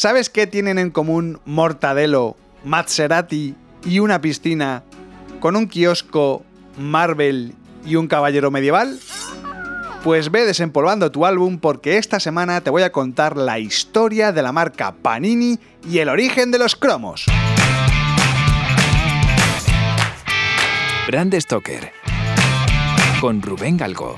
¿Sabes 0.00 0.30
qué 0.30 0.46
tienen 0.46 0.78
en 0.78 0.88
común 0.88 1.42
Mortadelo, 1.44 2.34
Maserati 2.64 3.54
y 3.84 3.98
una 3.98 4.22
piscina 4.22 4.82
con 5.40 5.56
un 5.56 5.66
kiosco, 5.68 6.42
Marvel 6.78 7.54
y 7.84 7.96
un 7.96 8.08
caballero 8.08 8.50
medieval? 8.50 8.98
Pues 10.02 10.30
ve 10.30 10.46
desempolvando 10.46 11.12
tu 11.12 11.26
álbum 11.26 11.58
porque 11.58 11.98
esta 11.98 12.18
semana 12.18 12.62
te 12.62 12.70
voy 12.70 12.82
a 12.82 12.92
contar 12.92 13.36
la 13.36 13.58
historia 13.58 14.32
de 14.32 14.40
la 14.40 14.52
marca 14.52 14.94
Panini 15.02 15.58
y 15.86 15.98
el 15.98 16.08
origen 16.08 16.50
de 16.50 16.58
los 16.60 16.76
cromos. 16.76 17.26
Brand 21.08 21.38
Stoker 21.38 21.92
con 23.20 23.42
Rubén 23.42 23.76
Galgo. 23.76 24.16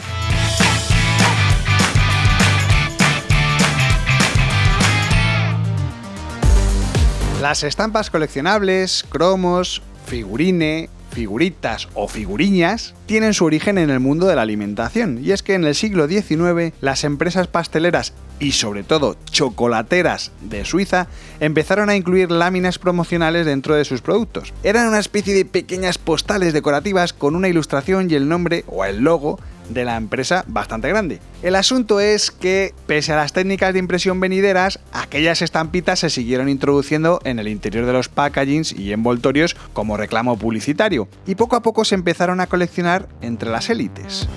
Las 7.42 7.64
estampas 7.64 8.08
coleccionables, 8.08 9.04
cromos, 9.08 9.82
figurine, 10.06 10.88
figuritas 11.10 11.88
o 11.94 12.06
figuriñas 12.06 12.94
tienen 13.06 13.34
su 13.34 13.44
origen 13.44 13.78
en 13.78 13.90
el 13.90 13.98
mundo 13.98 14.28
de 14.28 14.36
la 14.36 14.42
alimentación, 14.42 15.18
y 15.20 15.32
es 15.32 15.42
que 15.42 15.54
en 15.54 15.64
el 15.64 15.74
siglo 15.74 16.06
XIX 16.06 16.72
las 16.80 17.02
empresas 17.02 17.48
pasteleras 17.48 18.12
y 18.38 18.52
sobre 18.52 18.84
todo 18.84 19.16
chocolateras 19.28 20.30
de 20.40 20.64
Suiza 20.64 21.08
empezaron 21.40 21.90
a 21.90 21.96
incluir 21.96 22.30
láminas 22.30 22.78
promocionales 22.78 23.44
dentro 23.44 23.74
de 23.74 23.84
sus 23.84 24.02
productos. 24.02 24.54
Eran 24.62 24.86
una 24.86 25.00
especie 25.00 25.34
de 25.34 25.44
pequeñas 25.44 25.98
postales 25.98 26.52
decorativas 26.52 27.12
con 27.12 27.34
una 27.34 27.48
ilustración 27.48 28.08
y 28.08 28.14
el 28.14 28.28
nombre 28.28 28.64
o 28.68 28.84
el 28.84 29.00
logo 29.00 29.40
de 29.68 29.84
la 29.84 29.96
empresa 29.96 30.44
bastante 30.46 30.88
grande. 30.88 31.20
El 31.42 31.56
asunto 31.56 32.00
es 32.00 32.30
que, 32.30 32.74
pese 32.86 33.12
a 33.12 33.16
las 33.16 33.32
técnicas 33.32 33.72
de 33.72 33.78
impresión 33.78 34.20
venideras, 34.20 34.78
aquellas 34.92 35.42
estampitas 35.42 36.00
se 36.00 36.10
siguieron 36.10 36.48
introduciendo 36.48 37.20
en 37.24 37.38
el 37.38 37.48
interior 37.48 37.86
de 37.86 37.92
los 37.92 38.08
packagings 38.08 38.72
y 38.72 38.92
envoltorios 38.92 39.56
como 39.72 39.96
reclamo 39.96 40.38
publicitario, 40.38 41.08
y 41.26 41.34
poco 41.34 41.56
a 41.56 41.62
poco 41.62 41.84
se 41.84 41.94
empezaron 41.94 42.40
a 42.40 42.46
coleccionar 42.46 43.08
entre 43.20 43.50
las 43.50 43.70
élites. 43.70 44.28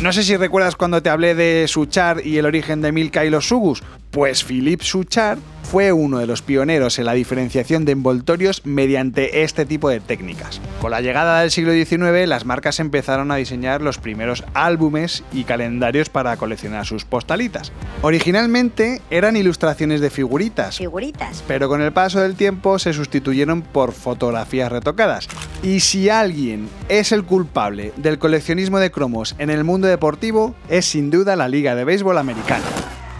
No 0.00 0.12
sé 0.12 0.24
si 0.24 0.36
recuerdas 0.36 0.74
cuando 0.74 1.00
te 1.00 1.10
hablé 1.10 1.36
de 1.36 1.66
Suchar 1.68 2.26
y 2.26 2.36
el 2.38 2.46
origen 2.46 2.82
de 2.82 2.90
Milka 2.90 3.24
y 3.24 3.30
los 3.30 3.46
Sugus. 3.46 3.84
Pues 4.12 4.44
Philippe 4.44 4.84
Suchard 4.84 5.38
fue 5.62 5.90
uno 5.90 6.18
de 6.18 6.26
los 6.26 6.42
pioneros 6.42 6.98
en 6.98 7.06
la 7.06 7.14
diferenciación 7.14 7.86
de 7.86 7.92
envoltorios 7.92 8.60
mediante 8.66 9.42
este 9.42 9.64
tipo 9.64 9.88
de 9.88 10.00
técnicas. 10.00 10.60
Con 10.82 10.90
la 10.90 11.00
llegada 11.00 11.40
del 11.40 11.50
siglo 11.50 11.72
XIX, 11.72 12.28
las 12.28 12.44
marcas 12.44 12.78
empezaron 12.78 13.30
a 13.30 13.36
diseñar 13.36 13.80
los 13.80 13.96
primeros 13.96 14.44
álbumes 14.52 15.24
y 15.32 15.44
calendarios 15.44 16.10
para 16.10 16.36
coleccionar 16.36 16.84
sus 16.84 17.06
postalitas. 17.06 17.72
Originalmente 18.02 19.00
eran 19.08 19.34
ilustraciones 19.34 20.02
de 20.02 20.10
figuritas, 20.10 20.76
Figuritas. 20.76 21.42
pero 21.48 21.70
con 21.70 21.80
el 21.80 21.92
paso 21.92 22.20
del 22.20 22.34
tiempo 22.36 22.78
se 22.78 22.92
sustituyeron 22.92 23.62
por 23.62 23.92
fotografías 23.92 24.70
retocadas. 24.70 25.26
Y 25.62 25.80
si 25.80 26.10
alguien 26.10 26.68
es 26.90 27.12
el 27.12 27.24
culpable 27.24 27.94
del 27.96 28.18
coleccionismo 28.18 28.78
de 28.78 28.90
cromos 28.90 29.36
en 29.38 29.48
el 29.48 29.64
mundo 29.64 29.88
deportivo, 29.88 30.54
es 30.68 30.84
sin 30.84 31.10
duda 31.10 31.34
la 31.34 31.48
Liga 31.48 31.74
de 31.74 31.84
Béisbol 31.84 32.18
Americana 32.18 32.66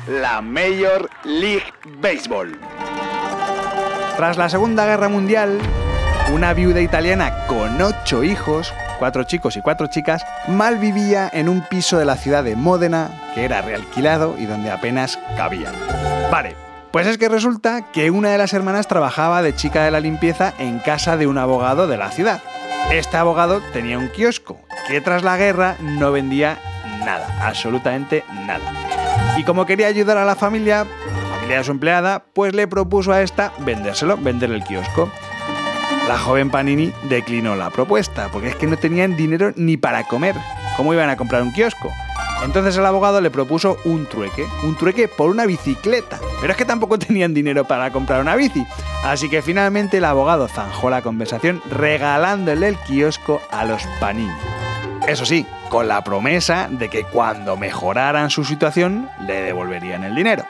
la 0.07 0.41
Major 0.41 1.09
League 1.25 1.73
Baseball. 2.01 2.59
Tras 4.17 4.37
la 4.37 4.49
Segunda 4.49 4.85
Guerra 4.85 5.09
Mundial, 5.09 5.59
una 6.33 6.53
viuda 6.55 6.81
italiana 6.81 7.47
con 7.47 7.81
ocho 7.81 8.25
hijos, 8.25 8.73
cuatro 8.99 9.25
chicos 9.25 9.57
y 9.57 9.63
cuatro 9.63 9.87
chicas, 9.87 10.25
mal 10.49 10.79
vivía 10.79 11.31
en 11.33 11.49
un 11.49 11.63
piso 11.63 11.99
de 11.99 12.05
la 12.05 12.17
ciudad 12.17 12.45
de 12.45 12.57
Módena 12.57 13.11
que 13.35 13.45
era 13.45 13.63
realquilado 13.63 14.37
y 14.39 14.47
donde 14.47 14.71
apenas 14.71 15.19
cabían. 15.37 15.75
Vale, 16.31 16.57
pues 16.91 17.07
es 17.07 17.17
que 17.17 17.29
resulta 17.29 17.93
que 17.93 18.11
una 18.11 18.31
de 18.31 18.39
las 18.39 18.53
hermanas 18.53 18.89
trabajaba 18.89 19.43
de 19.43 19.55
chica 19.55 19.85
de 19.85 19.91
la 19.91 20.01
limpieza 20.01 20.53
en 20.59 20.79
casa 20.79 21.17
de 21.17 21.27
un 21.27 21.39
abogado 21.39 21.87
de 21.87 21.97
la 21.97 22.11
ciudad. 22.11 22.43
Este 22.91 23.17
abogado 23.17 23.63
tenía 23.73 23.99
un 23.99 24.09
kiosco 24.09 24.61
que 24.89 25.01
tras 25.01 25.23
la 25.23 25.37
guerra 25.37 25.77
no 25.81 26.11
vendía 26.13 26.59
nada, 27.05 27.29
absolutamente 27.41 28.25
nada. 28.47 28.92
Y 29.37 29.45
como 29.45 29.67
quería 29.67 29.87
ayudar 29.87 30.19
a 30.19 30.25
la 30.25 30.37
familia, 30.37 30.85
la 30.85 31.35
familia 31.37 31.59
de 31.59 31.65
su 31.65 31.71
empleada, 31.71 32.25
pues 32.35 32.55
le 32.55 32.67
propuso 32.67 33.13
a 33.13 33.23
esta 33.23 33.53
vendérselo, 33.61 34.17
vender 34.17 34.51
el 34.51 34.63
kiosco. 34.63 35.11
La 36.07 36.19
joven 36.19 36.51
Panini 36.51 36.93
declinó 37.05 37.57
la 37.57 37.71
propuesta, 37.71 38.29
porque 38.31 38.49
es 38.49 38.57
que 38.57 38.67
no 38.67 38.77
tenían 38.77 39.17
dinero 39.17 39.53
ni 39.57 39.77
para 39.77 40.05
comer. 40.05 40.37
¿Cómo 40.77 40.93
iban 40.93 41.09
a 41.09 41.17
comprar 41.17 41.43
un 41.43 41.53
kiosco? 41.53 41.91
Entonces 42.45 42.77
el 42.77 42.85
abogado 42.85 43.21
le 43.21 43.31
propuso 43.31 43.79
un 43.85 44.07
trueque, 44.07 44.47
un 44.65 44.77
trueque 44.77 45.07
por 45.07 45.31
una 45.31 45.47
bicicleta. 45.47 46.19
Pero 46.41 46.53
es 46.53 46.57
que 46.57 46.65
tampoco 46.65 46.99
tenían 46.99 47.35
dinero 47.35 47.65
para 47.65 47.93
comprar 47.93 48.21
una 48.21 48.35
bici. 48.35 48.67
Así 49.05 49.31
que 49.31 49.43
finalmente 49.43 49.99
el 49.99 50.05
abogado 50.05 50.49
zanjó 50.49 50.91
la 50.91 51.03
conversación 51.03 51.63
regalándole 51.71 52.69
el 52.69 52.77
kiosco 52.79 53.41
a 53.51 53.65
los 53.65 53.83
Panini. 54.01 54.33
Eso 55.09 55.27
sí, 55.27 55.45
con 55.69 55.89
la 55.89 56.05
promesa 56.05 56.69
de 56.71 56.89
que 56.89 57.05
cuando 57.05 57.57
mejoraran 57.57 58.31
su 58.31 58.45
situación 58.45 59.09
le 59.27 59.43
devolverían 59.43 60.05
el 60.05 60.15
dinero. 60.15 60.45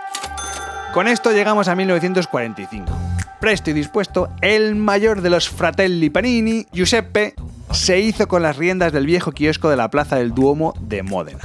Con 0.92 1.08
esto 1.08 1.32
llegamos 1.32 1.68
a 1.68 1.74
1945. 1.74 2.92
Presto 3.40 3.70
y 3.70 3.72
dispuesto, 3.72 4.28
el 4.42 4.74
mayor 4.76 5.22
de 5.22 5.30
los 5.30 5.48
fratelli 5.48 6.10
Panini, 6.10 6.66
Giuseppe, 6.70 7.34
se 7.72 7.98
hizo 7.98 8.28
con 8.28 8.42
las 8.42 8.58
riendas 8.58 8.92
del 8.92 9.06
viejo 9.06 9.32
kiosco 9.32 9.70
de 9.70 9.76
la 9.76 9.90
Plaza 9.90 10.16
del 10.16 10.34
Duomo 10.34 10.74
de 10.80 11.02
Módena. 11.02 11.40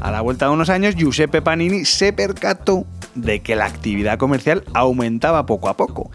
A 0.00 0.10
la 0.10 0.22
vuelta 0.22 0.46
de 0.46 0.52
unos 0.52 0.70
años, 0.70 0.96
Giuseppe 0.96 1.42
Panini 1.42 1.84
se 1.84 2.14
percató 2.14 2.86
de 3.14 3.40
que 3.40 3.56
la 3.56 3.66
actividad 3.66 4.18
comercial 4.18 4.64
aumentaba 4.72 5.44
poco 5.44 5.68
a 5.68 5.76
poco 5.76 6.10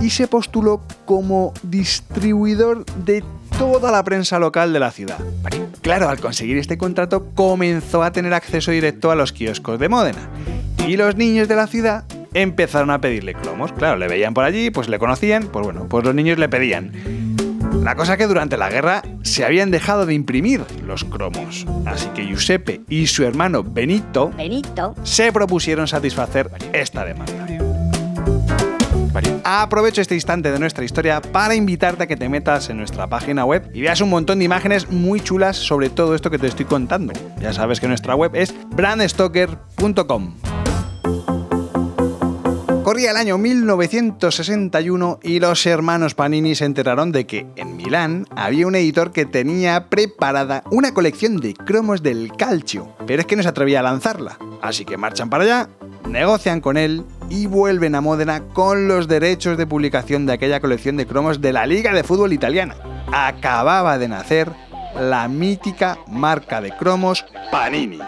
y 0.00 0.10
se 0.10 0.28
postuló 0.28 0.82
como 1.04 1.52
distribuidor 1.62 2.84
de 3.04 3.24
toda 3.58 3.90
la 3.90 4.04
prensa 4.04 4.38
local 4.38 4.72
de 4.72 4.80
la 4.80 4.90
ciudad. 4.90 5.18
Claro, 5.82 6.08
al 6.08 6.20
conseguir 6.20 6.58
este 6.58 6.78
contrato 6.78 7.30
comenzó 7.34 8.02
a 8.02 8.12
tener 8.12 8.34
acceso 8.34 8.70
directo 8.70 9.10
a 9.10 9.14
los 9.14 9.32
kioscos 9.32 9.78
de 9.78 9.88
Módena. 9.88 10.28
Y 10.86 10.96
los 10.96 11.16
niños 11.16 11.48
de 11.48 11.56
la 11.56 11.66
ciudad 11.66 12.04
empezaron 12.34 12.90
a 12.90 13.00
pedirle 13.00 13.34
cromos. 13.34 13.72
Claro, 13.72 13.96
le 13.96 14.08
veían 14.08 14.34
por 14.34 14.44
allí, 14.44 14.70
pues 14.70 14.88
le 14.88 14.98
conocían, 14.98 15.44
pues 15.44 15.64
bueno, 15.64 15.86
pues 15.88 16.04
los 16.04 16.14
niños 16.14 16.38
le 16.38 16.48
pedían. 16.48 16.92
La 17.82 17.96
cosa 17.96 18.16
que 18.16 18.26
durante 18.26 18.56
la 18.56 18.70
guerra 18.70 19.02
se 19.22 19.44
habían 19.44 19.70
dejado 19.70 20.06
de 20.06 20.14
imprimir 20.14 20.62
los 20.86 21.04
cromos, 21.04 21.66
así 21.84 22.08
que 22.14 22.24
Giuseppe 22.24 22.80
y 22.88 23.06
su 23.08 23.24
hermano 23.24 23.62
Benito, 23.62 24.30
Benito. 24.36 24.94
se 25.02 25.32
propusieron 25.32 25.86
satisfacer 25.86 26.50
esta 26.72 27.04
demanda. 27.04 27.53
Aprovecho 29.44 30.00
este 30.00 30.14
instante 30.14 30.50
de 30.50 30.58
nuestra 30.58 30.84
historia 30.84 31.20
para 31.20 31.54
invitarte 31.54 32.04
a 32.04 32.06
que 32.06 32.16
te 32.16 32.28
metas 32.28 32.70
en 32.70 32.78
nuestra 32.78 33.06
página 33.06 33.44
web 33.44 33.70
y 33.72 33.82
veas 33.82 34.00
un 34.00 34.10
montón 34.10 34.38
de 34.38 34.44
imágenes 34.44 34.90
muy 34.90 35.20
chulas 35.20 35.56
sobre 35.56 35.90
todo 35.90 36.14
esto 36.14 36.30
que 36.30 36.38
te 36.38 36.46
estoy 36.46 36.64
contando. 36.64 37.12
Ya 37.40 37.52
sabes 37.52 37.80
que 37.80 37.88
nuestra 37.88 38.14
web 38.14 38.32
es 38.34 38.54
brandstoker.com. 38.70 40.34
Corría 42.82 43.12
el 43.12 43.16
año 43.16 43.38
1961 43.38 45.20
y 45.22 45.40
los 45.40 45.64
hermanos 45.64 46.14
Panini 46.14 46.54
se 46.54 46.66
enteraron 46.66 47.12
de 47.12 47.26
que 47.26 47.46
en 47.56 47.76
Milán 47.78 48.26
había 48.36 48.66
un 48.66 48.74
editor 48.76 49.10
que 49.10 49.24
tenía 49.24 49.88
preparada 49.88 50.62
una 50.70 50.92
colección 50.92 51.38
de 51.38 51.54
cromos 51.54 52.02
del 52.02 52.32
calcio, 52.36 52.94
pero 53.06 53.22
es 53.22 53.26
que 53.26 53.36
no 53.36 53.42
se 53.42 53.48
atrevía 53.48 53.80
a 53.80 53.84
lanzarla. 53.84 54.38
Así 54.60 54.84
que 54.84 54.98
marchan 54.98 55.30
para 55.30 55.44
allá, 55.44 55.68
negocian 56.06 56.60
con 56.60 56.76
él 56.76 57.04
y 57.34 57.46
vuelven 57.46 57.96
a 57.96 58.00
Módena 58.00 58.44
con 58.52 58.86
los 58.86 59.08
derechos 59.08 59.58
de 59.58 59.66
publicación 59.66 60.24
de 60.24 60.34
aquella 60.34 60.60
colección 60.60 60.96
de 60.96 61.04
cromos 61.04 61.40
de 61.40 61.52
la 61.52 61.66
Liga 61.66 61.92
de 61.92 62.04
Fútbol 62.04 62.32
Italiana. 62.32 62.76
Acababa 63.12 63.98
de 63.98 64.06
nacer 64.06 64.52
la 65.00 65.26
mítica 65.26 65.98
marca 66.06 66.60
de 66.60 66.70
cromos 66.76 67.24
Panini. 67.50 67.98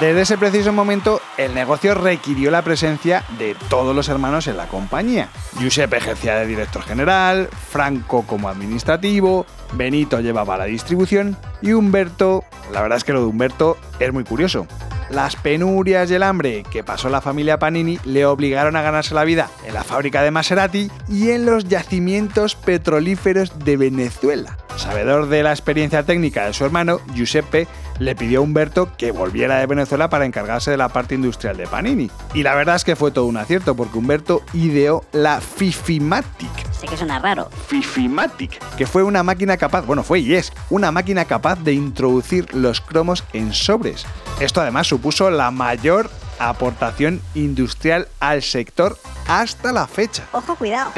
Desde 0.00 0.22
ese 0.22 0.38
preciso 0.38 0.72
momento, 0.72 1.20
el 1.36 1.54
negocio 1.54 1.94
requirió 1.94 2.50
la 2.50 2.62
presencia 2.62 3.22
de 3.38 3.54
todos 3.68 3.94
los 3.94 4.08
hermanos 4.08 4.48
en 4.48 4.56
la 4.56 4.66
compañía. 4.66 5.28
Giuseppe 5.58 5.98
ejercía 5.98 6.36
de 6.36 6.46
director 6.46 6.82
general, 6.82 7.50
Franco 7.70 8.24
como 8.26 8.48
administrativo, 8.48 9.44
Benito 9.74 10.20
llevaba 10.20 10.56
la 10.56 10.64
distribución 10.64 11.36
y 11.60 11.72
Humberto, 11.72 12.44
la 12.72 12.80
verdad 12.80 12.96
es 12.96 13.04
que 13.04 13.12
lo 13.12 13.20
de 13.20 13.26
Humberto 13.26 13.76
es 14.00 14.10
muy 14.10 14.24
curioso. 14.24 14.66
Las 15.12 15.36
penurias 15.36 16.10
y 16.10 16.14
el 16.14 16.22
hambre 16.22 16.64
que 16.70 16.82
pasó 16.82 17.10
la 17.10 17.20
familia 17.20 17.58
Panini 17.58 17.98
le 18.04 18.24
obligaron 18.24 18.76
a 18.76 18.82
ganarse 18.82 19.14
la 19.14 19.24
vida 19.24 19.50
en 19.66 19.74
la 19.74 19.84
fábrica 19.84 20.22
de 20.22 20.30
Maserati 20.30 20.90
y 21.06 21.30
en 21.32 21.44
los 21.44 21.68
yacimientos 21.68 22.54
petrolíferos 22.54 23.58
de 23.58 23.76
Venezuela. 23.76 24.56
Sabedor 24.76 25.28
de 25.28 25.42
la 25.42 25.50
experiencia 25.50 26.02
técnica 26.02 26.46
de 26.46 26.52
su 26.52 26.64
hermano, 26.64 27.00
Giuseppe 27.14 27.68
le 27.98 28.16
pidió 28.16 28.40
a 28.40 28.42
Humberto 28.42 28.96
que 28.96 29.12
volviera 29.12 29.58
de 29.58 29.66
Venezuela 29.66 30.10
para 30.10 30.24
encargarse 30.24 30.70
de 30.70 30.76
la 30.76 30.88
parte 30.88 31.14
industrial 31.14 31.56
de 31.56 31.66
Panini. 31.66 32.10
Y 32.34 32.42
la 32.42 32.54
verdad 32.54 32.76
es 32.76 32.84
que 32.84 32.96
fue 32.96 33.10
todo 33.10 33.26
un 33.26 33.36
acierto 33.36 33.76
porque 33.76 33.98
Humberto 33.98 34.42
ideó 34.52 35.04
la 35.12 35.40
Fifimatic. 35.40 36.72
Sé 36.72 36.86
que 36.86 36.96
suena 36.96 37.18
raro. 37.18 37.48
Fifimatic, 37.68 38.58
que 38.76 38.86
fue 38.86 39.02
una 39.02 39.22
máquina 39.22 39.56
capaz, 39.56 39.86
bueno, 39.86 40.02
fue 40.02 40.20
y 40.20 40.34
es, 40.34 40.52
una 40.70 40.90
máquina 40.90 41.24
capaz 41.26 41.60
de 41.60 41.72
introducir 41.72 42.52
los 42.54 42.80
cromos 42.80 43.24
en 43.32 43.52
sobres. 43.52 44.06
Esto 44.40 44.60
además 44.60 44.88
supuso 44.88 45.30
la 45.30 45.50
mayor 45.50 46.10
aportación 46.38 47.20
industrial 47.34 48.08
al 48.18 48.42
sector 48.42 48.98
hasta 49.28 49.72
la 49.72 49.86
fecha. 49.86 50.24
Ojo, 50.32 50.56
cuidado. 50.56 50.90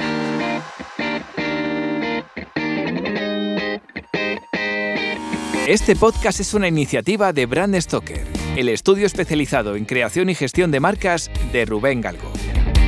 Este 5.66 5.96
podcast 5.96 6.40
es 6.40 6.52
una 6.52 6.69
iniciativa 6.69 7.32
de 7.32 7.46
Brand 7.46 7.75
Stoker, 7.81 8.22
el 8.55 8.69
estudio 8.69 9.06
especializado 9.06 9.76
en 9.76 9.87
creación 9.87 10.28
y 10.28 10.34
gestión 10.34 10.70
de 10.70 10.78
marcas 10.78 11.31
de 11.55 11.64
Rubén 11.64 12.02
Galgo. 12.02 12.31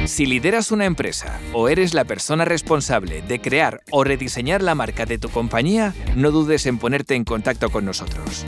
Si 0.04 0.26
lideras 0.26 0.70
una 0.70 0.84
empresa 0.84 1.40
o 1.54 1.70
eres 1.70 1.94
la 1.94 2.04
persona 2.04 2.44
responsable 2.44 3.22
de 3.22 3.40
crear 3.40 3.80
o 3.90 4.04
rediseñar 4.04 4.62
la 4.62 4.74
marca 4.74 5.06
de 5.06 5.16
tu 5.16 5.30
compañía, 5.30 5.94
no 6.16 6.30
dudes 6.30 6.66
en 6.66 6.76
ponerte 6.76 7.14
en 7.14 7.24
contacto 7.24 7.70
con 7.70 7.86
nosotros. 7.86 8.44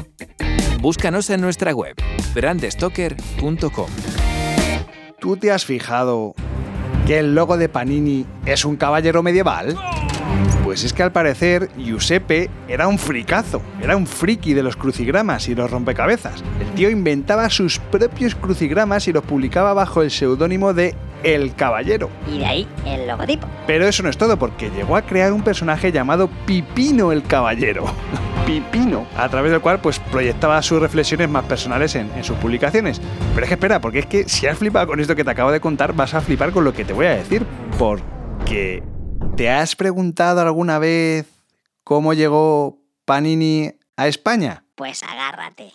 Búscanos 0.79 1.31
en 1.31 1.41
nuestra 1.41 1.73
web, 1.73 1.97
brandstoker.com. 2.35 3.91
¿Tú 5.19 5.39
te 5.39 5.53
has 5.53 5.65
fijado 5.65 6.35
que 7.07 7.19
el 7.19 7.35
logo 7.35 7.57
de 7.57 7.71
Panini 7.71 8.27
es 8.45 8.67
un 8.67 8.77
caballero 8.77 9.23
medieval? 9.23 9.75
Pues 10.69 10.85
es 10.85 10.93
que 10.93 11.03
al 11.03 11.13
parecer 11.13 11.71
Giuseppe 11.79 12.51
era 12.69 12.89
un 12.89 12.99
fricazo, 12.99 13.63
era 13.81 13.97
un 13.97 14.07
friki 14.07 14.53
de 14.53 14.63
los 14.63 14.77
crucigramas 14.77 15.49
y 15.49 15.55
los 15.55 15.71
rompecabezas. 15.71 16.45
El 16.61 16.69
tío 16.75 16.91
inventaba 16.91 17.49
sus 17.49 17.79
propios 17.79 18.35
crucigramas 18.35 19.09
y 19.09 19.15
los 19.15 19.25
publicaba 19.25 19.73
bajo 19.73 20.03
el 20.03 20.11
seudónimo 20.11 20.75
de 20.75 20.95
El 21.23 21.55
Caballero. 21.55 22.11
Y 22.31 22.41
de 22.41 22.45
ahí 22.45 22.69
el 22.85 23.09
logotipo. 23.09 23.47
Pero 23.67 23.89
eso 23.89 24.03
no 24.03 24.11
es 24.11 24.19
todo, 24.19 24.39
porque 24.39 24.69
llegó 24.69 24.97
a 24.97 25.01
crear 25.01 25.33
un 25.33 25.41
personaje 25.41 25.91
llamado 25.91 26.29
Pipino 26.45 27.13
el 27.13 27.23
Caballero. 27.23 27.87
Pipino, 28.47 29.07
a 29.17 29.27
través 29.31 29.51
del 29.51 29.63
cual 29.63 29.81
pues 29.81 29.99
proyectaba 29.99 30.61
sus 30.61 30.83
reflexiones 30.83 31.31
más 31.31 31.45
personales 31.47 31.95
en, 31.95 32.11
en 32.15 32.25
sus 32.25 32.37
publicaciones. 32.37 33.01
Pero 33.33 33.45
es 33.45 33.49
que 33.49 33.55
espera, 33.55 33.81
porque 33.81 34.01
es 34.01 34.07
que 34.07 34.29
si 34.29 34.47
has 34.47 34.59
flipado 34.59 34.87
con 34.87 35.01
esto 35.01 35.17
que 35.17 35.25
te 35.25 35.31
acabo 35.31 35.51
de 35.51 35.61
contar, 35.61 35.95
vas 35.95 36.13
a 36.13 36.21
flipar 36.21 36.51
con 36.51 36.65
lo 36.65 36.75
que 36.75 36.85
te 36.85 36.93
voy 36.93 37.07
a 37.07 37.17
decir. 37.17 37.47
Porque 37.79 38.83
¿Te 39.39 39.49
has 39.49 39.77
preguntado 39.77 40.41
alguna 40.41 40.81
vez 40.81 41.25
cómo 41.85 42.13
llegó 42.13 42.83
Panini 43.05 43.71
a 43.97 44.09
España? 44.09 44.65
Pues 44.75 45.05
agárrate. 45.05 45.75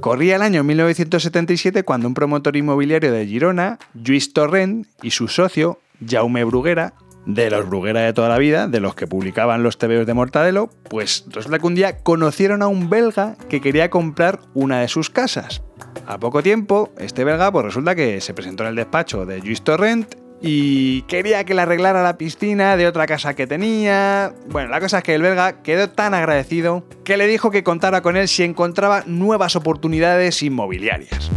Corría 0.00 0.34
el 0.34 0.42
año 0.42 0.64
1977 0.64 1.84
cuando 1.84 2.08
un 2.08 2.14
promotor 2.14 2.56
inmobiliario 2.56 3.12
de 3.12 3.28
Girona, 3.28 3.78
Lluís 3.94 4.32
Torrent, 4.32 4.88
y 5.04 5.12
su 5.12 5.28
socio, 5.28 5.78
Jaume 6.04 6.42
Bruguera, 6.42 6.94
de 7.26 7.48
los 7.48 7.68
Bruguera 7.68 8.00
de 8.00 8.12
toda 8.12 8.28
la 8.28 8.38
vida, 8.38 8.66
de 8.66 8.80
los 8.80 8.96
que 8.96 9.06
publicaban 9.06 9.62
los 9.62 9.78
TVOs 9.78 10.04
de 10.04 10.14
Mortadelo, 10.14 10.68
pues 10.88 11.26
resulta 11.28 11.60
que 11.60 11.66
un 11.68 11.76
día 11.76 11.98
conocieron 11.98 12.62
a 12.62 12.66
un 12.66 12.90
belga 12.90 13.36
que 13.48 13.60
quería 13.60 13.88
comprar 13.88 14.40
una 14.54 14.80
de 14.80 14.88
sus 14.88 15.10
casas. 15.10 15.62
A 16.08 16.18
poco 16.18 16.42
tiempo, 16.42 16.92
este 16.98 17.22
belga 17.22 17.52
pues 17.52 17.66
resulta 17.66 17.94
que 17.94 18.20
se 18.20 18.34
presentó 18.34 18.64
en 18.64 18.70
el 18.70 18.74
despacho 18.74 19.24
de 19.26 19.40
Lluís 19.40 19.62
Torrent 19.62 20.12
y 20.42 21.02
quería 21.02 21.44
que 21.44 21.54
le 21.54 21.62
arreglara 21.62 22.02
la 22.02 22.16
piscina 22.16 22.76
de 22.76 22.86
otra 22.86 23.06
casa 23.06 23.34
que 23.34 23.46
tenía. 23.46 24.32
Bueno, 24.48 24.70
la 24.70 24.80
cosa 24.80 24.98
es 24.98 25.04
que 25.04 25.14
el 25.14 25.22
belga 25.22 25.62
quedó 25.62 25.90
tan 25.90 26.14
agradecido 26.14 26.84
que 27.04 27.16
le 27.16 27.26
dijo 27.26 27.50
que 27.50 27.62
contara 27.62 28.00
con 28.02 28.16
él 28.16 28.28
si 28.28 28.42
encontraba 28.42 29.02
nuevas 29.06 29.56
oportunidades 29.56 30.42
inmobiliarias. 30.42 31.30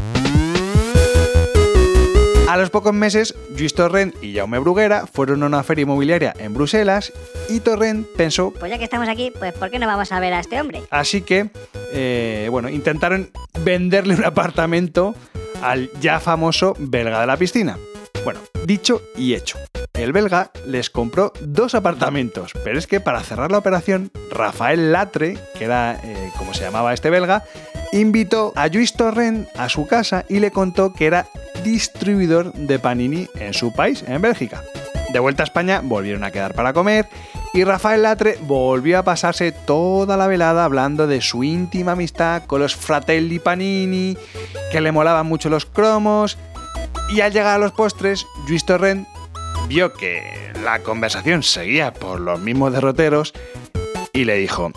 A 2.50 2.58
los 2.58 2.70
pocos 2.70 2.94
meses, 2.94 3.34
Lluís 3.56 3.74
Torrent 3.74 4.14
y 4.22 4.36
Jaume 4.36 4.60
Bruguera 4.60 5.08
fueron 5.08 5.42
a 5.42 5.48
una 5.48 5.64
feria 5.64 5.84
inmobiliaria 5.84 6.34
en 6.38 6.54
Bruselas 6.54 7.12
y 7.50 7.62
Torrent 7.62 8.06
pensó, 8.16 8.52
Pues 8.60 8.72
ya 8.72 8.78
que 8.78 8.84
estamos 8.84 9.10
aquí, 9.10 9.34
pues 9.40 9.54
¿por 9.54 9.72
qué 9.72 9.80
no 9.80 9.88
vamos 9.88 10.12
a 10.12 10.20
ver 10.20 10.34
a 10.34 10.40
este 10.40 10.62
hombre? 10.62 10.84
así 10.92 11.22
que, 11.22 11.50
eh, 11.94 12.48
bueno, 12.52 12.70
intentaron 12.70 13.32
venderle 13.64 14.14
un 14.14 14.24
apartamento 14.24 15.16
al 15.64 15.90
ya 16.00 16.20
famoso 16.20 16.76
belga 16.78 17.22
de 17.22 17.28
la 17.28 17.38
piscina. 17.38 17.78
Bueno, 18.24 18.40
dicho 18.66 19.02
y 19.18 19.34
hecho. 19.34 19.58
El 19.94 20.14
belga 20.14 20.52
les 20.66 20.90
compró 20.90 21.34
dos 21.42 21.76
apartamentos, 21.76 22.52
pero 22.64 22.80
es 22.80 22.88
que 22.88 23.02
para 23.02 23.22
cerrar 23.22 23.52
la 23.52 23.58
operación, 23.58 24.12
Rafael 24.32 24.94
Latre, 24.94 25.38
que 25.58 25.66
era 25.66 26.00
eh, 26.04 26.32
como 26.38 26.54
se 26.54 26.64
llamaba 26.64 26.94
este 26.94 27.10
belga, 27.10 27.44
invitó 27.92 28.54
a 28.56 28.68
Lluís 28.68 28.94
Torrent 28.94 29.48
a 29.58 29.68
su 29.68 29.88
casa 29.88 30.26
y 30.30 30.40
le 30.40 30.52
contó 30.52 30.94
que 30.94 31.06
era 31.06 31.28
distribuidor 31.66 32.54
de 32.54 32.80
Panini 32.80 33.28
en 33.36 33.54
su 33.54 33.74
país, 33.74 34.04
en 34.08 34.22
Bélgica. 34.22 34.64
De 35.12 35.20
vuelta 35.20 35.44
a 35.44 35.46
España, 35.46 35.82
volvieron 35.84 36.24
a 36.24 36.32
quedar 36.32 36.56
para 36.56 36.74
comer 36.74 37.08
y 37.54 37.66
Rafael 37.66 38.04
Latre 38.04 38.40
volvió 38.42 39.00
a 39.00 39.04
pasarse 39.04 39.52
toda 39.52 40.18
la 40.18 40.28
velada 40.28 40.64
hablando 40.64 41.08
de 41.08 41.22
su 41.22 41.44
íntima 41.44 41.92
amistad 41.92 42.44
con 42.46 42.62
los 42.62 42.76
fratelli 42.76 43.38
Panini, 43.40 44.18
que 44.72 44.82
le 44.82 44.92
molaban 44.92 45.28
mucho 45.28 45.50
los 45.50 45.66
cromos 45.66 46.38
y 47.10 47.22
al 47.22 47.32
llegar 47.32 47.56
a 47.56 47.58
los 47.58 47.72
postres, 47.72 48.26
Lluís 48.48 48.66
Torrent 48.66 49.08
vio 49.68 49.94
que 49.94 50.52
la 50.64 50.80
conversación 50.80 51.44
seguía 51.44 51.94
por 51.94 52.20
los 52.20 52.40
mismos 52.40 52.74
derroteros 52.74 53.34
y 54.14 54.26
le 54.26 54.36
dijo, 54.38 54.72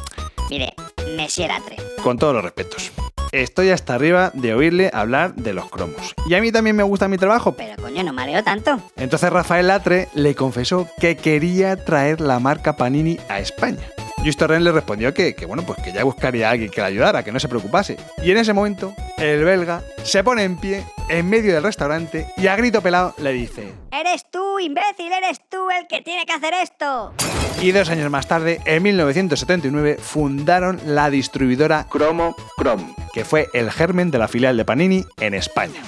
Mire, 0.51 0.75
Monsieur 1.17 1.49
Latre. 1.49 1.77
con 2.03 2.19
todos 2.19 2.35
los 2.35 2.45
respetos, 2.45 2.93
estoy 3.33 3.71
hasta 3.71 3.95
arriba 3.95 4.31
de 4.35 4.55
oírle 4.55 4.91
hablar 4.93 5.35
de 5.35 5.53
los 5.55 5.69
cromos. 5.71 6.15
Y 6.29 6.35
a 6.35 6.41
mí 6.41 6.53
también 6.53 6.77
me 6.77 6.83
gusta 6.83 7.09
mi 7.09 7.19
trabajo. 7.19 7.53
Pero 7.53 7.81
coño, 7.83 8.03
no 8.03 8.13
mareo 8.13 8.43
tanto. 8.45 8.81
Entonces 8.97 9.31
Rafael 9.31 9.67
Latre 9.69 10.09
le 10.15 10.35
confesó 10.35 10.89
que 11.01 11.17
quería 11.17 11.77
traer 11.85 12.21
la 12.21 12.39
marca 12.39 12.77
Panini 12.77 13.19
a 13.29 13.41
España. 13.41 13.83
Lluís 14.23 14.37
Torrent 14.37 14.65
le 14.65 14.73
respondió 14.73 15.15
que, 15.15 15.35
que, 15.35 15.47
bueno, 15.47 15.63
pues 15.65 15.79
que 15.83 15.93
ya 15.93 16.03
buscaría 16.05 16.49
a 16.49 16.53
alguien 16.53 16.71
que 16.71 16.81
le 16.81 16.87
ayudara, 16.89 17.23
que 17.23 17.33
no 17.33 17.39
se 17.39 17.49
preocupase. 17.49 17.97
Y 18.23 18.31
en 18.31 18.39
ese 18.39 18.53
momento, 18.53 18.93
el 19.19 19.45
belga 19.45 19.83
se 20.03 20.25
pone 20.25 20.43
en 20.43 20.57
pie 20.57 20.85
en 21.09 21.29
medio 21.29 21.55
del 21.55 21.63
restaurante 21.63 22.27
y 22.37 22.47
a 22.47 22.57
grito 22.57 22.83
pelado 22.83 23.15
le 23.19 23.33
dice, 23.33 23.73
Eres 23.91 24.31
tú, 24.31 24.59
imbécil, 24.59 25.13
eres 25.13 25.41
tú 25.49 25.71
el 25.71 25.87
que 25.87 26.03
tiene 26.03 26.27
que 26.27 26.33
hacer 26.33 26.55
esto. 26.55 27.15
Y 27.61 27.73
dos 27.73 27.89
años 27.89 28.11
más 28.11 28.29
tarde, 28.29 28.61
en 28.67 28.83
1979, 28.83 29.99
fundaron 30.01 30.81
la 30.85 31.09
distribuidora 31.09 31.87
Cromo 31.89 32.37
Chrome, 32.59 32.95
que 33.15 33.25
fue 33.25 33.49
el 33.55 33.71
germen 33.71 34.11
de 34.11 34.19
la 34.19 34.29
filial 34.29 34.57
de 34.57 34.65
Panini 34.65 35.05
en 35.19 35.35
España. 35.35 35.81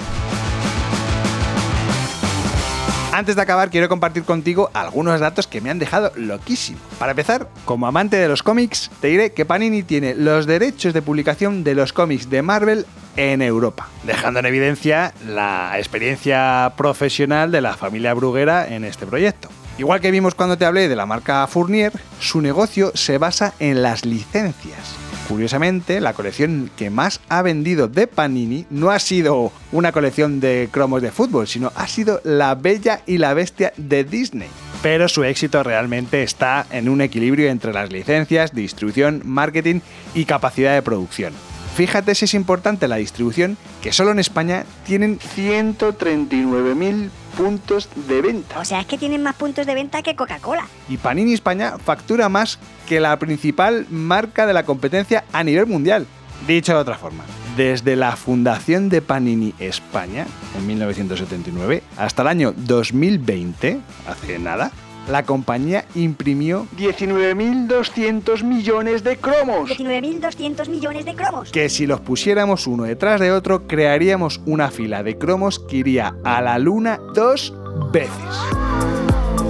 Antes 3.19 3.35
de 3.35 3.43
acabar, 3.43 3.69
quiero 3.69 3.89
compartir 3.89 4.23
contigo 4.23 4.71
algunos 4.75 5.19
datos 5.19 5.49
que 5.49 5.61
me 5.61 5.71
han 5.71 5.81
dejado 5.81 6.13
loquísimo. 6.15 6.79
Para 7.01 7.11
empezar, 7.11 7.49
como 7.65 7.89
amante 7.89 8.17
de 8.17 8.29
los 8.29 8.45
cómics, 8.45 8.93
te 9.01 9.09
diré 9.09 9.33
que 9.33 9.45
Panini 9.45 9.83
tiene 9.83 10.15
los 10.15 10.47
derechos 10.47 10.95
de 10.95 11.03
publicación 11.03 11.65
de 11.65 11.75
los 11.75 11.93
cómics 11.93 12.31
de 12.31 12.43
Marvel 12.43 12.87
en 13.17 13.43
Europa, 13.43 13.89
dejando 14.05 14.39
en 14.39 14.47
evidencia 14.47 15.13
la 15.27 15.73
experiencia 15.79 16.75
profesional 16.77 17.51
de 17.51 17.61
la 17.61 17.77
familia 17.77 18.15
Bruguera 18.15 18.69
en 18.69 18.85
este 18.85 19.05
proyecto. 19.05 19.49
Igual 19.79 20.01
que 20.01 20.13
vimos 20.13 20.37
cuando 20.37 20.57
te 20.57 20.65
hablé 20.65 20.89
de 20.89 20.95
la 20.95 21.05
marca 21.05 21.45
Fournier, 21.49 21.93
su 22.21 22.41
negocio 22.41 22.93
se 22.95 23.19
basa 23.19 23.53
en 23.59 23.83
las 23.83 24.05
licencias. 24.05 25.08
Curiosamente, 25.29 26.01
la 26.01 26.15
colección 26.15 26.71
que 26.77 26.89
más 26.89 27.21
ha 27.29 27.43
vendido 27.43 27.87
de 27.87 28.07
Panini 28.07 28.65
no 28.71 28.91
ha 28.91 28.99
sido 28.99 29.53
una 29.73 29.93
colección 29.93 30.41
de 30.41 30.71
cromos 30.71 31.03
de 31.03 31.11
fútbol, 31.11 31.47
sino 31.47 31.71
ha 31.75 31.87
sido 31.87 32.23
La 32.25 32.55
Bella 32.55 33.03
y 33.07 33.19
la 33.19 33.35
Bestia 33.35 33.75
de 33.77 34.05
Disney. 34.05 34.49
Pero 34.83 35.07
su 35.07 35.25
éxito 35.25 35.63
realmente 35.63 36.23
está 36.23 36.67
en 36.71 36.89
un 36.89 37.03
equilibrio 37.03 37.51
entre 37.51 37.75
las 37.75 37.93
licencias, 37.93 38.55
distribución, 38.55 39.21
marketing 39.25 39.81
y 40.15 40.25
capacidad 40.25 40.75
de 40.75 40.83
producción. 40.83 41.35
Fíjate 41.75 42.15
si 42.15 42.25
es 42.25 42.35
importante 42.35 42.89
la 42.89 42.97
distribución, 42.97 43.59
que 43.83 43.93
solo 43.93 44.13
en 44.13 44.19
España 44.21 44.65
tienen 44.87 45.19
139.000 45.19 47.11
puntos 47.39 47.89
de 48.09 48.21
venta. 48.21 48.59
O 48.59 48.65
sea, 48.65 48.81
es 48.81 48.87
que 48.87 48.99
tienen 48.99 49.23
más 49.23 49.37
puntos 49.37 49.65
de 49.65 49.73
venta 49.73 50.03
que 50.03 50.17
Coca-Cola. 50.17 50.67
Y 50.89 50.97
Panini 50.97 51.33
España 51.33 51.79
factura 51.79 52.29
más 52.29 52.59
que 52.89 52.99
la 52.99 53.17
principal 53.21 53.87
marca 53.91 54.45
de 54.45 54.53
la 54.53 54.65
competencia 54.65 55.25
a 55.33 55.45
nivel 55.45 55.67
mundial. 55.67 56.05
Dicho 56.49 56.73
de 56.73 56.81
otra 56.81 56.99
forma, 56.99 57.25
desde 57.57 57.95
la 57.95 58.17
fundación 58.17 58.89
de 58.89 59.03
Panini 59.03 59.55
España 59.61 60.27
en 60.57 60.67
1979 60.67 61.83
hasta 61.97 62.23
el 62.23 62.29
año 62.29 62.55
2020, 62.57 63.81
hace 64.09 64.39
nada, 64.41 64.73
la 65.09 65.23
compañía 65.25 65.87
imprimió 65.95 66.67
19.200 66.77 68.43
millones 68.45 69.03
de 69.03 69.17
cromos. 69.17 69.71
19.200 69.71 70.69
millones 70.69 71.05
de 71.05 71.15
cromos. 71.15 71.51
Que 71.51 71.69
si 71.69 71.87
los 71.87 72.01
pusiéramos 72.01 72.67
uno 72.67 72.85
detrás 72.85 73.21
de 73.21 73.33
otro, 73.33 73.67
crearíamos 73.67 74.41
una 74.47 74.71
fila 74.71 75.03
de 75.03 75.17
cromos 75.19 75.59
que 75.59 75.79
iría 75.79 76.15
a 76.25 76.43
la 76.43 76.59
luna 76.59 77.01
dos 77.15 77.55
veces. 77.93 78.13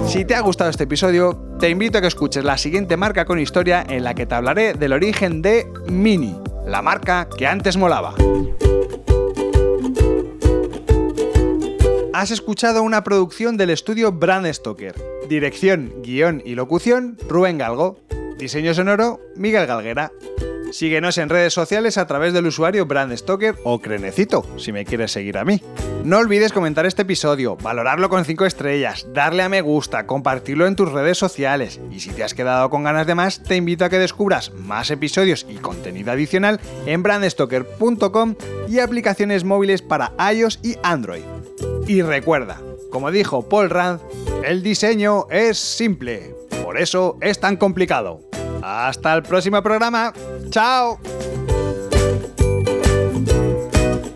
Si 0.07 0.25
te 0.25 0.33
ha 0.33 0.41
gustado 0.41 0.69
este 0.69 0.85
episodio, 0.85 1.57
te 1.59 1.69
invito 1.69 1.97
a 1.97 2.01
que 2.01 2.07
escuches 2.07 2.43
la 2.43 2.57
siguiente 2.57 2.97
marca 2.97 3.25
con 3.25 3.37
historia 3.37 3.85
en 3.87 4.03
la 4.03 4.15
que 4.15 4.25
te 4.25 4.35
hablaré 4.35 4.73
del 4.73 4.93
origen 4.93 5.41
de 5.41 5.67
Mini, 5.87 6.35
la 6.65 6.81
marca 6.81 7.27
que 7.37 7.45
antes 7.45 7.77
molaba. 7.77 8.15
Has 12.13 12.31
escuchado 12.31 12.81
una 12.81 13.03
producción 13.03 13.55
del 13.55 13.69
estudio 13.69 14.11
Brand 14.11 14.51
Stoker. 14.51 15.18
Dirección, 15.29 15.93
guion 16.01 16.41
y 16.43 16.55
locución, 16.55 17.15
Rubén 17.29 17.59
Galgo. 17.59 17.99
Diseño 18.39 18.73
sonoro, 18.73 19.21
Miguel 19.35 19.67
Galguera. 19.67 20.11
Síguenos 20.71 21.19
en 21.19 21.29
redes 21.29 21.53
sociales 21.53 21.99
a 21.99 22.07
través 22.07 22.33
del 22.33 22.47
usuario 22.47 22.87
BrandStoker 22.87 23.55
o 23.63 23.79
Crenecito, 23.79 24.43
si 24.57 24.71
me 24.71 24.85
quieres 24.85 25.11
seguir 25.11 25.37
a 25.37 25.45
mí. 25.45 25.61
No 26.03 26.17
olvides 26.17 26.51
comentar 26.51 26.87
este 26.87 27.03
episodio, 27.03 27.57
valorarlo 27.57 28.09
con 28.09 28.25
5 28.25 28.47
estrellas, 28.47 29.05
darle 29.13 29.43
a 29.43 29.49
me 29.49 29.61
gusta, 29.61 30.07
compartirlo 30.07 30.65
en 30.65 30.75
tus 30.75 30.91
redes 30.91 31.19
sociales 31.19 31.79
y 31.91 31.99
si 31.99 32.09
te 32.09 32.23
has 32.23 32.33
quedado 32.33 32.71
con 32.71 32.83
ganas 32.83 33.05
de 33.05 33.13
más, 33.13 33.43
te 33.43 33.55
invito 33.55 33.85
a 33.85 33.89
que 33.89 33.99
descubras 33.99 34.51
más 34.53 34.89
episodios 34.89 35.45
y 35.47 35.57
contenido 35.57 36.11
adicional 36.11 36.59
en 36.87 37.03
brandstoker.com 37.03 38.33
y 38.67 38.79
aplicaciones 38.79 39.43
móviles 39.43 39.83
para 39.83 40.11
iOS 40.33 40.59
y 40.63 40.75
Android. 40.81 41.38
Y 41.89 42.03
recuerda, 42.03 42.61
como 42.91 43.09
dijo 43.09 43.49
Paul 43.49 43.71
Rand, 43.71 43.99
el 44.45 44.61
diseño 44.61 45.25
es 45.31 45.57
simple, 45.57 46.35
por 46.63 46.79
eso 46.79 47.17
es 47.19 47.39
tan 47.39 47.57
complicado. 47.57 48.21
Hasta 48.61 49.11
el 49.15 49.23
próximo 49.23 49.63
programa. 49.63 50.13
¡Chao! 50.51 50.99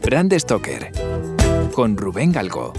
Brand 0.03 0.37
Stoker 0.37 0.91
con 1.73 1.97
Rubén 1.97 2.31
Galgo. 2.31 2.73